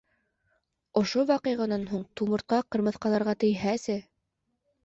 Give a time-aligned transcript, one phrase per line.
[1.01, 4.01] Ошо ваҡиғанан һуң тумыртҡа ҡырмыҫҡаларға тейһәсе!